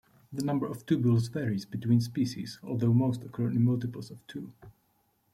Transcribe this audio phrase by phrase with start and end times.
[0.33, 4.51] The number of tubules varies between species although most occur in multiples of two.